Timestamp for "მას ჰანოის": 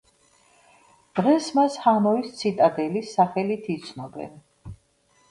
1.59-2.31